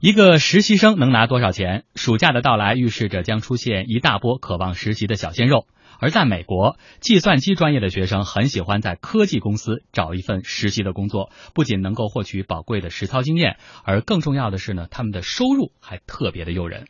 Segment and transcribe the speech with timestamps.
[0.00, 1.82] 一个实习生能拿多少钱？
[1.96, 5.66] 暑假的到来预示着将出现一大波渴望实习的小鲜肉。
[5.98, 16.86] 而在美国，计算机专业的学生很喜欢在科技公司找一份实习的工作，不仅能够获取宝贵的实操经验，而更重要的是呢，他们的收入还特别的诱人。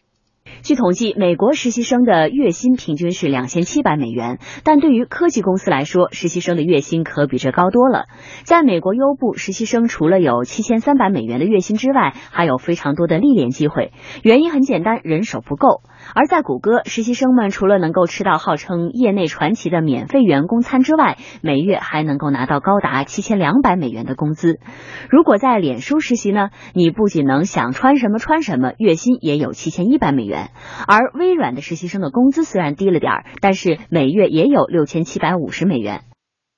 [0.62, 8.04] 据统计，美国实习生的月薪平均是两千七百美元，但对于科技公司来说，实习生的月薪可比这高多了。
[8.44, 13.92] 在美国优步，实习生除了有七千三百美元的月薪之外，还有非常多的历练机会。
[14.22, 15.82] 原因很简单，人手不够。
[16.14, 24.58] 而在谷歌，实习生们除了能够吃到号称业内传奇的免费员工餐之外，每月还能够拿到高达七千两百美元的工资。
[25.08, 30.37] 如果在脸书实习呢，你不仅能想穿什么穿什么，月薪也有七千一百美元。
[30.86, 36.02] 而微软的实习生的工资虽然低了点儿，但是每月也有六千七百五十美元。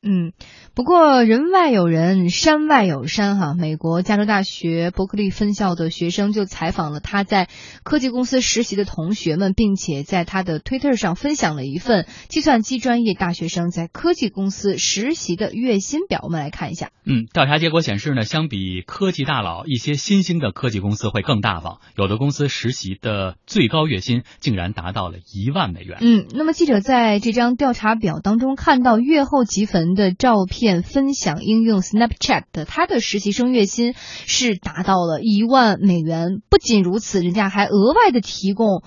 [0.02, 0.32] 嗯。
[0.72, 3.54] 不过人外有人，山外有山哈。
[3.54, 7.48] 美国加州大学伯克利分校的学生就采访了他在
[7.82, 16.20] 科技公司实习的同学们，并且在他的推特上分享了一份计算机专业大学生在科技公司实习的月薪表。
[16.22, 16.90] 我们来看一下。
[17.04, 21.78] 嗯，调查结果显示呢，相比科技大佬，一些新兴的科技公司会更大方。
[21.96, 25.98] 有的公司实习的最高月薪竟然达到了一万美元。
[26.00, 30.59] 嗯，那么记者在这张调查表当中看到月后积分的照片。
[30.60, 36.42] 片分享应用 Snapchat 的他的实习生月薪是达到了一万美元。
[36.50, 38.82] 不仅如此，人家还额外的提供。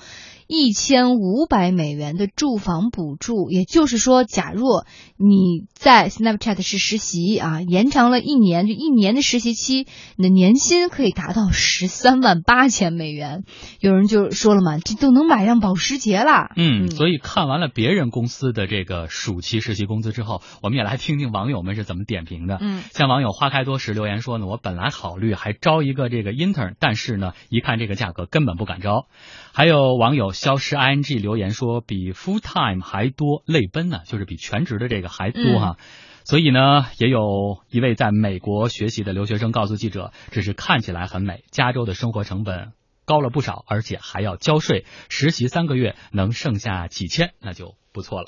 [0.56, 4.86] 一千五百美元的住房补助，也就是说，假若
[5.18, 13.46] 你在 Snapchat 是实习啊，延长了一年，就一年的实习期，你的年薪可以达到十三万八千美元。
[13.80, 16.52] 有人就说了嘛，这都能买辆保时捷了。
[16.56, 22.60] 嗯，所以看完了别人公司的这个暑期实习工资之后，我们也来听听网友们是怎么点评的。
[22.62, 29.08] 嗯，像网友花开多时留言说呢，我本来考虑还招一个这个 intern，但是呢，一看这个价格，根本不敢招。
[29.56, 35.78] 还有网友消失 ing 留言说，比 full time 还多，泪奔呢，就是比全职的这个还多哈。
[36.26, 42.74] 所以呢，也有一位在美国学习的留学生告诉记者，只是看起来很美，加州的生活成本
[43.06, 48.28] 高了不少，而且还要交税，实习三个月能剩下几千，那就不错了。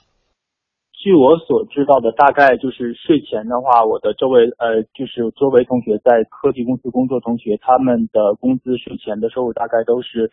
[0.93, 10.31] 据我所知道的，大概就是税前的话，我的周围呃，就是周围同学在科技公司工作同学，他们的工资税前的收入大概都是。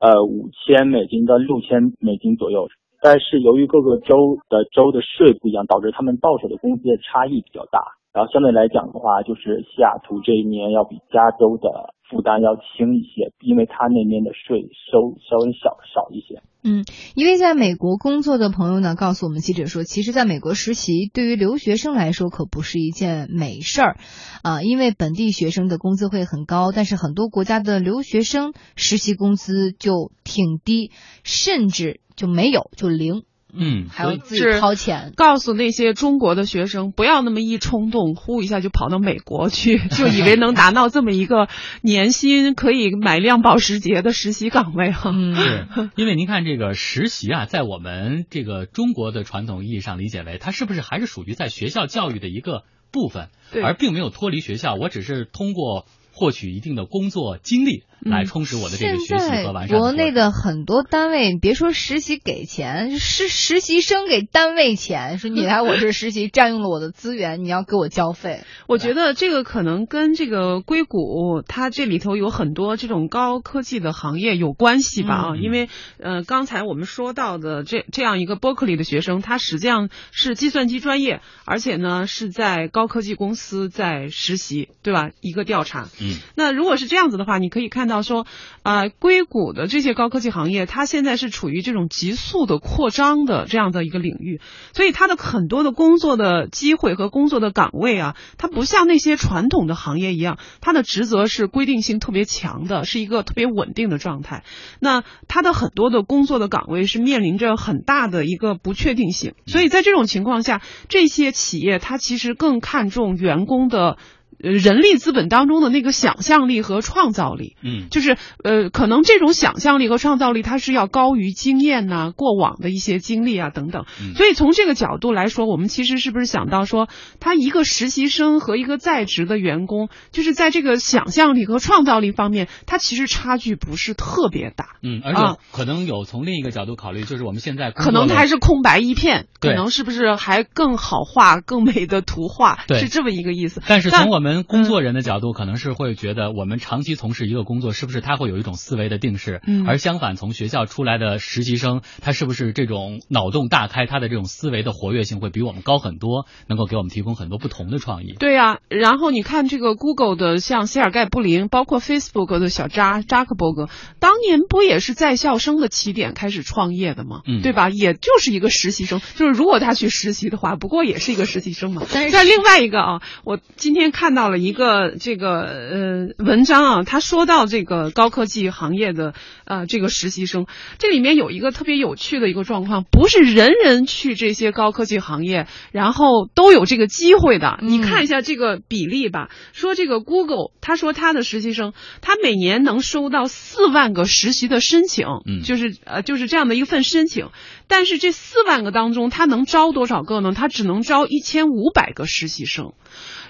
[0.00, 2.68] 呃，五千美金到六千美金左右，
[3.02, 7.82] 但是由于各个州的州的税不一样，导致他们到手的工资的差异比较大。
[8.12, 11.94] 然后相对来讲的话，就是西雅图这一年要比加州的。
[12.10, 16.42] 负担要轻一些，因为他那边的税收稍微少少一些。
[16.64, 23.96] 嗯，一位在美国工作的朋友呢，告诉我们记者说，其实在美国实习对于留学生来说可不是一件美事儿
[24.42, 30.90] 啊，因为本地学生的工资会很高，但是很多国家的留学生实习工资就挺低，
[31.22, 33.22] 甚至就没有，就零。
[33.52, 35.12] 嗯，还要自己掏钱。
[35.16, 41.48] 告诉那些中国的学生，不要那么一冲动，呼一下就跑到美国去， 就以为能达到这么一个
[41.80, 45.12] 年薪，可以买辆保时捷的实习岗位哈。
[45.12, 53.28] 是，因为您看这个实习啊，在我们这个中国的传统意义上理解为，它是不是还是属于在学校教育的一个部分，
[53.62, 54.74] 而并没有脱离学校。
[54.74, 55.86] 我只是通过。
[56.18, 59.78] 获取一定的工作经历来充实我的这个学习和完善。
[59.78, 68.40] 国内的很多单位，别说实习给钱，是实习生给单位钱，说你来我这实习，占用了我的资源，你要给我交费。
[68.66, 75.68] 我觉得这个可能跟这个硅谷它这里头有很多这种高科技的行业有关系吧啊，因为
[76.00, 85.10] 呃刚才我们说到的这这样一个伯克利的学生，他实际上是计算机专业，而且呢是在高科技公司在实习，对吧？
[85.20, 85.88] 一个调查。
[86.34, 88.26] 那如果是这样子的话，你可以看到说，
[88.62, 94.40] 啊，硅谷的这些高科技行业，它现在是处于这种急速的扩张的这样的一个领域，
[94.72, 104.44] 所以它的很多的工作的机会和工作的岗位啊，它不像那些传统的行业一样，它的职责是规定性特别强的，是一个特别稳定的状态。
[104.80, 113.98] 那它的很多的工作的岗位是面临着很大的一个不确定性，所以在这种情况下，这些企业它其实更看重员工的。
[114.42, 123.84] 呃，人力资本当中的那个想象力和创造力，嗯，就是呃，可能这种想象力和创造力，它是要高于经验呐、过往的一些经历啊等等。
[124.14, 126.88] 所以从这个角度来说，我们其实是不是想到说，
[127.20, 134.76] 他一个实习生和一个在职的员工，就是在这个想象力和创造力方面，他其实差距不是特别大。
[134.82, 143.60] 嗯，而且可能有从另一个角度考虑，就是我们现在可能他还是空白一片，可能是不是还更好画、更美的图画，是这么一个意思。
[143.66, 149.40] 但是从我们们工作人的角度，可能是会觉得我们长期从事一个工作，是不是他会有一种思维的定式？
[149.46, 158.14] 嗯而相反，从学校出来的实习生，他是不是这种脑洞大开，他的这种思维的活跃性会比我们高很多，能够给我们提供很多不同的创意？
[158.18, 167.22] 对呀、然后你看这个 Google 的像谢尔盖布林，包括 Facebook 的小扎扎克伯格，当年不也是在校生的起点开始创业的吗？
[167.26, 167.70] 嗯对吧？
[167.70, 171.82] 也就是一个实习生，就是如果他去实习的话，不过也是一个实习生嘛。
[171.92, 180.46] 但是但另外一个啊，我今天看到了一个这个呃文章啊，他说到这个高科技行业的呃这个实习生，
[180.78, 187.60] 这里面有一个特别有趣的一个状况，不是人人去这些高科技行业，然后都有这个机会的。
[187.62, 195.42] 你看一下这个比例吧，说这个 Google，他说他的实习生，他每年能收到四万个实习的申请，嗯。
[195.44, 197.28] 就是呃就是这样的一份申请，
[197.68, 200.32] 但是这四万个当中，他能招多少个呢？
[200.34, 202.72] 他只能招一千五百个实习生。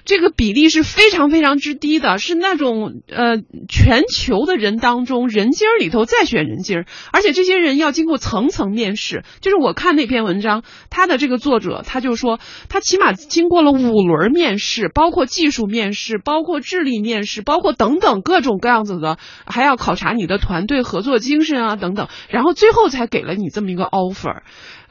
[0.05, 3.37] 这个比例是非常非常之低的，是那种呃
[3.67, 9.23] 全球的人当中人精儿里头再选人精儿，而且这些人要经过层层面试。
[9.41, 12.39] 就是我看那篇文章，他的这个作者他就说，
[12.69, 24.28] 他起码经过了五轮面试，包括技术面试，包括智力面试，包括等等各种各样子的，还要考察你的团队合作精神啊等等，然后最后才给了你这么一个 offer。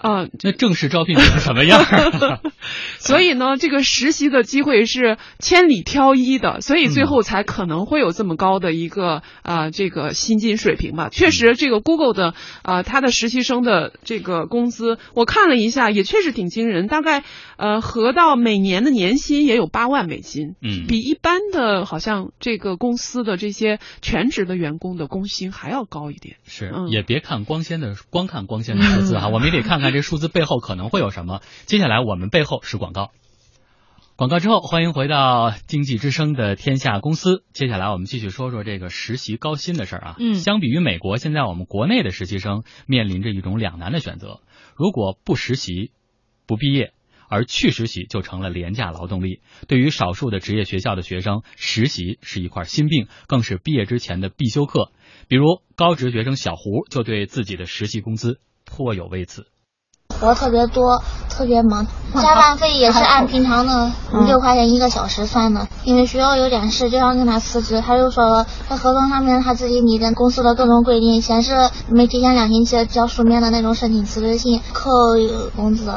[0.01, 1.85] 呃，那正式招聘是什么样？
[2.99, 11.09] 所以呢，这个实习的机会是千里挑一的，所以最后才可能会有这么高的一个啊、呃这个薪金水平吧。
[11.09, 17.25] 确实，这个 Google 的啊，他的实习生的这个工资，我看了一下，也确实挺惊人，大概
[17.57, 20.55] 呃合到每年的年薪也有八万美金。
[20.63, 26.37] 嗯，比一般的好像这个公司的这些全职的员工的工薪还要高一点。
[26.47, 31.41] 是嗯，也别看光鲜的，光看光鲜的数字哈，我们也得看看这数字背后可能会有什么。
[31.67, 33.11] 接下来我们背后是广告，
[34.17, 37.45] 广告之后欢迎回到经济之声的天下公司。
[37.53, 40.17] 接下来我们继续说说这个实习高薪的事儿啊。
[40.19, 44.41] 嗯相比于美国，现在我们国内的实习生面临着一种两难的选择：
[44.75, 45.93] 如果不实习，
[46.47, 46.93] 不毕业。
[47.31, 49.43] 而去实习就成了廉价劳动力。
[49.67, 54.93] 对于少数的职业学校的学生，实习是一块心病，更是毕业之前的必修课。
[55.29, 59.47] 比如高职学生小胡就对自己的实习工资颇有微词。
[60.21, 63.93] 活特别多，特别忙，加班费也是按平常的
[64.27, 65.69] 六块钱一个小时算的。
[65.85, 74.91] 因为学校有点事，就想跟他辞职，他就说了，在合同上面他自己拟的公司的各种规定，显示没提前两星期交书面的那种申请辞职信，扣
[75.55, 75.93] 工资。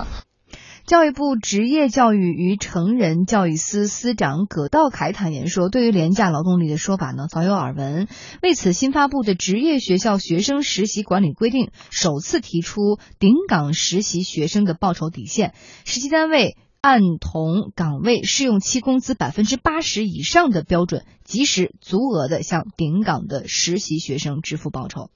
[0.92, 8.10] 教育部职业教育与成人教育司司长葛道凯坦言说，对于廉价劳动力的说法呢，早有耳闻。
[8.44, 15.54] 为此，新发布的《职业学校学生实习管理规定》首次提出顶岗实习学生的报酬底线，
[15.86, 25.10] 实习单位按同岗位试用期工资百分之八十以上的标准，及时足额的向顶岗的实习学生支付报酬。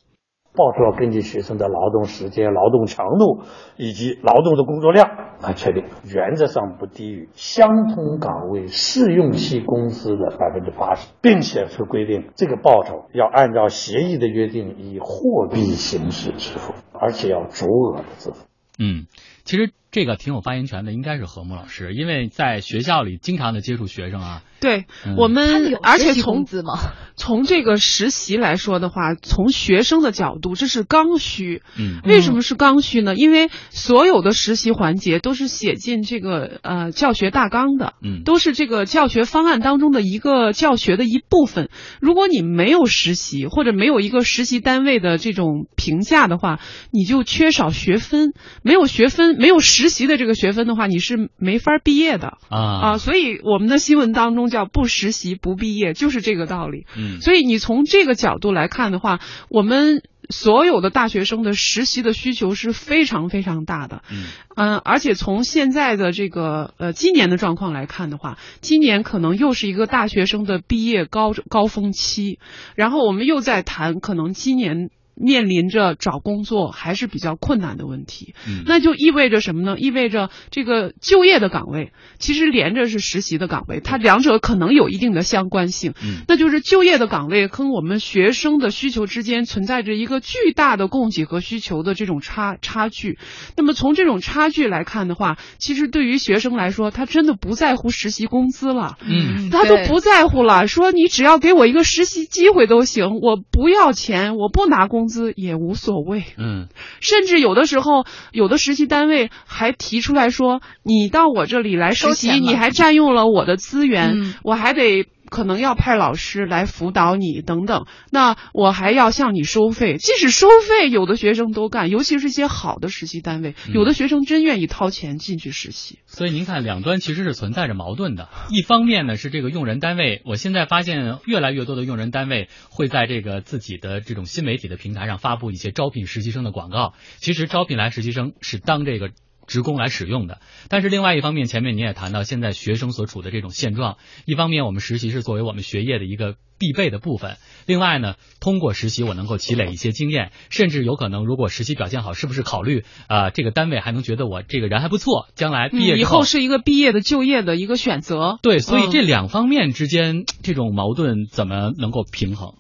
[0.57, 3.44] 报酬要根据学生的劳动时间、劳动强度
[3.75, 5.10] 以及劳动的工作量
[5.46, 18.48] 啊确定，原则上不低于相同岗位试用期工资的百分之八十，并且是规定这个报酬要按照协议的约定以货币形式支付，而且要足额的支付。
[18.80, 19.06] 嗯，
[19.46, 24.42] 其实这个挺有发言权的，应该是何木老师，因为在学校里经常的接触学生啊。
[24.60, 26.80] 对、嗯我们，而且从子嘛？
[27.16, 31.62] 从这个实习来说的话，从学生的角度，这是刚需。
[31.78, 33.16] 嗯为什么是刚需呢？
[33.16, 41.70] 因为所有的实习环节都是写进这个呃教学大纲的，嗯都是这个教学方案当中的一个教学的一部分。
[42.02, 46.60] 如果你没有实习或者没有一个实习单位的这种评价的话，
[46.92, 48.34] 你就缺少学分。
[48.64, 52.98] 没有学分，没有实习的这个学分的话，你是没法毕业的啊啊。
[52.98, 56.86] 所以我们的新闻当中叫不实习不毕业，就是这个道理。
[56.98, 64.01] 嗯所以你从这个角度来看的话，我们所有的大学生的实习的需求是非常非常大的。
[64.12, 64.25] 嗯
[64.56, 72.39] 嗯，而且从现在的这个呃今年的状况来看的话，今年可能又是一个大学生的毕业高高峰期，
[72.75, 74.89] 然后我们又在谈可能今年。
[75.15, 79.79] 面临着找工作还是比较困难的问题，嗯那就意味着什么呢？
[79.79, 85.93] 意味着这个就业的岗位其实连着是实习的岗位，它两者可能有一定的相关性。
[86.03, 93.17] 嗯那就是就业的岗位跟我们学生的需求之间存在着一个巨大的供给和需求的这种差差距。
[93.55, 98.98] 那么从这种差距来看的话，其实对于学生来说，他真的不在乎实习工资了。
[99.01, 106.24] 嗯他都不在乎了，说你只要给我一个实习机会都行，我不要钱，我不拿工工资也无所谓。
[106.38, 106.68] 嗯，
[107.00, 115.06] 甚至有的时候，有的实习单位还提出来说，你到我这里来实习，你还占用了我的资源，嗯我还得。
[115.36, 119.98] 可能要派老师来辅导你等等，那我还要向你收费。
[119.98, 126.00] 即使收费，有的学生都干，尤其是一些好的实习单位，嗯有的学生真愿意掏钱进去实习。
[126.06, 128.30] 所以您看，两端其实是存在着矛盾的。
[128.50, 136.94] 一方面呢，是这个用人单位，我现在发现越来越多的用人单位会在这个自己的这种新媒体的平台上发布一些招聘实习生的广告。
[137.18, 139.12] 其实招聘来实习生是当这个。
[139.48, 158.40] 职工来使用的，但是另外一方面，前面你也谈到现在学生所处的这种现状，一方面我们实习是作为我们学业的一个必备的部分，另外呢，通过实习我能够积累一些经验，甚至有可能如果实习表现好，是不是考虑啊、呃、这个单位还能觉得我这个人还不错，将来毕业嗯、以后是一个毕业的就业的一个选择。
[158.42, 162.56] 对，所以这两方面之间、嗯、这种矛盾怎么能够平衡？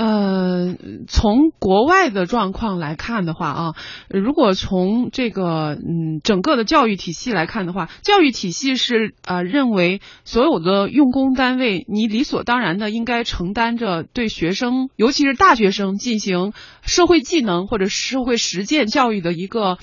[0.00, 0.76] 呃，
[1.08, 3.74] 从国外的状况来看的话啊，
[4.08, 19.76] 如果从这个嗯整个的教育体系来看的话，教育体系是呃认为所有的用工单位，你理所当然的应该承担着对学生，尤其是大学生进行社会技能或者社会实践教育的一个。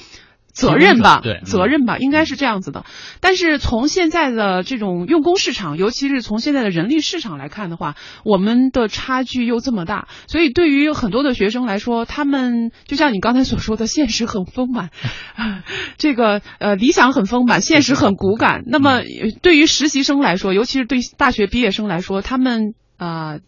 [0.58, 2.84] 责任吧，对，责任吧，应该是这样子的。
[3.22, 7.96] 但是从现在的这种用工市场，尤其是从现在的人力市场来看的话，
[8.26, 14.90] 我们的差距又这么大，所以对于很多的学生来说，他们就像你刚才所说的，现实很丰满，
[16.00, 18.64] 这个呃理想很丰满，现实很骨感。
[18.66, 19.02] 那么
[19.44, 23.34] 对于实习生来说，尤其是对大学毕业生来说，他们啊。
[23.34, 23.40] 呃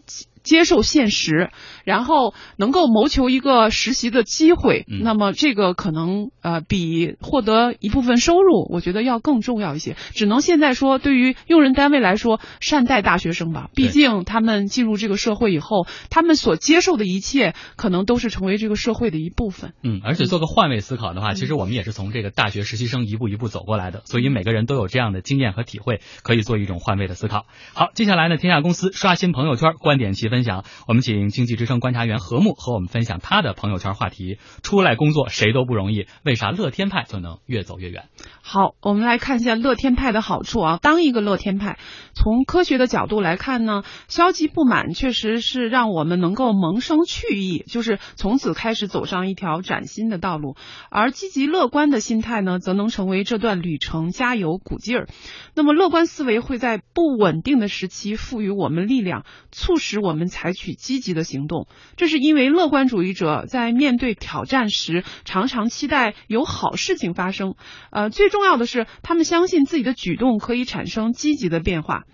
[0.50, 1.52] 接受现实，
[1.86, 9.96] 然后能够谋求一个实习的机会，嗯、那么这个可能呃比获得一部分收入，我觉得要更重要一些。
[10.16, 13.70] 只能现在说，对于用人单位来说，善待大学生吧。
[13.76, 19.74] 毕竟他们进入这个社会以后，他们所接受的一切，可能都是成为这个社会的一部分。
[19.84, 27.46] 嗯，而且做个换位思考的话，嗯、其实我们也是从这个大学实习生一步一步走过来的，所以每个人都有这样的经验和体会，可以做一种换位的思考。
[27.76, 30.64] 好，接下来呢，天下公司刷新朋友圈，观点齐分分享。
[30.88, 38.08] 我们请经济之声观察员何木和我们分享他的朋友圈话题：出来工作谁都不容易，为啥乐天派就能越走越远？
[38.52, 40.80] 好，我们来看一下乐天派的好处啊。
[40.82, 41.78] 当一个乐天派，
[42.16, 50.56] 从科学的角度来看呢，消极不满确实是让我们能够萌生去意，就是从此开始走上一条崭新的道路；
[50.90, 55.08] 而积极乐观的心态呢，则能成为这段旅程加油鼓劲儿。
[55.54, 61.68] 那么，乐观思维会在不稳定的时期赋予我们力量，促使我们采取积极的行动。
[61.98, 67.54] 这是因为乐观主义者在面对挑战时，常常期待有好事情发生。
[67.92, 72.06] 呃，最终重要的是，他们相信自己的举动可以产生积极的变化。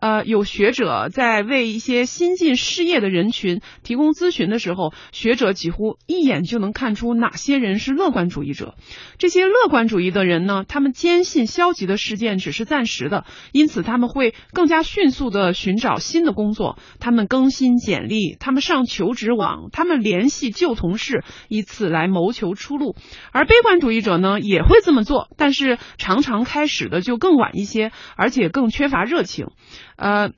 [0.00, 8.74] 呃，有学者在为一些新进失业的人群提供咨询的时候，学者几乎一眼就能看出哪些人是乐观主义者。
[9.18, 22.96] 这些乐观主义的人呢，他们坚信消极的事件只是暂时的，因此他们会更加迅速的寻找新的工作，他们更新简历，他们上求职网，他们联系旧同事，以此来谋求出路。
[23.32, 29.48] 而悲观主义者呢，也会这么做，但是常常开始的就更晚一些，而且更缺乏热情。
[30.00, 30.30] 呃，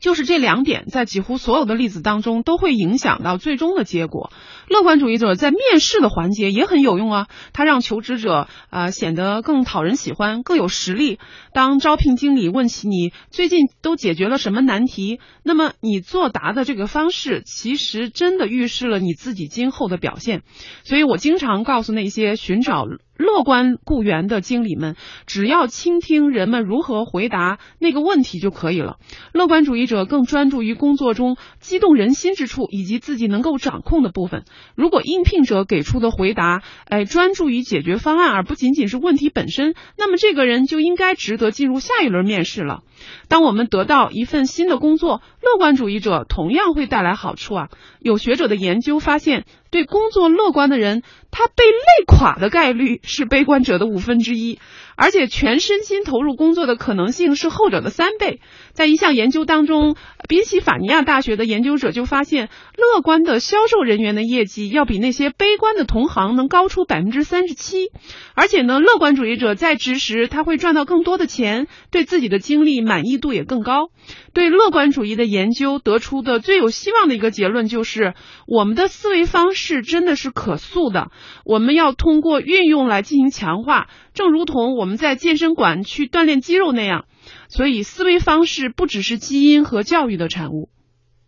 [0.00, 4.32] 就是这两点，在几乎所有的例子当中都会影响到最终的结果。
[4.68, 11.18] 乐观主义者在面试的环节也很有用啊，他让求职者啊、呃、显得更讨人喜欢，更有实力。
[11.52, 20.42] 当招聘经理问起你最近都解决了什么难题，那么你作答的这个方式，其实真的预示了你自己今后的表现。
[20.84, 22.86] 所以我经常告诉那些寻找
[23.20, 24.96] 乐观雇员的经理们，
[25.26, 28.96] 只要倾听人们如何回答那个问题就可以了。
[29.32, 34.44] 乐观主义者更专注于工作中激动人心之处，以及自己能够掌控的部分。
[34.74, 42.80] 如果应聘者给出的回答，哎，专注于解决方案，而不仅仅是问题本身，那么这个人就应该值得进入下一轮面试了。
[43.28, 47.68] 当我们得到一份新的工作，乐观主义者同样会带来好处啊。
[48.00, 54.58] 有学者的研究发现，对工作乐观的人，他被累垮的概率是悲观者的五分之一，
[55.00, 58.38] 而且全身心投入工作的可能性是后者的三倍。
[58.74, 59.96] 在一项研究当中，
[60.28, 67.88] 宾夕法尼亚大学的研究者就发现，乐观的销售人员的业绩要比那些悲观的同行能高出百分之三十七。
[68.34, 73.88] 而且呢，乐观主义者在职时他会赚到更多的钱，对自己的经历满意度也更高。
[74.34, 78.12] 对乐观主义的研究得出的最有希望的一个结论就是，
[78.46, 81.08] 我们的思维方式真的是可塑的，
[81.46, 87.06] 我们要通过运用来进行强化，正如同我们在健身馆去锻炼肌肉那样。
[87.48, 90.68] 所以，思维方式不只是基因和教育的产物。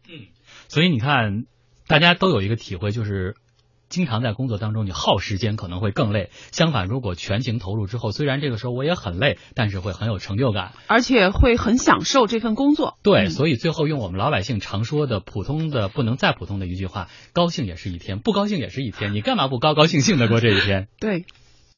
[0.08, 0.26] 嗯，
[0.68, 1.44] 所以你看。
[1.88, 3.34] 大家都有一个体会，就是
[3.90, 6.30] 经常在工作当中，你耗时间可能会更累。
[6.50, 12.96] 相反，如果全情投入之后，虽然这个时候我也很累，但是会很有成就感，而且会很享受这份工作。
[13.02, 19.12] 对，所以最后用我们老百姓常说的普通的不能再普通的一句话：高兴也是一天，不高兴也是一天。
[19.12, 20.88] 你干嘛不高高兴兴的过这一天？
[20.98, 21.26] 对。